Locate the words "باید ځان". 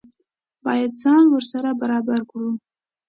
0.65-1.23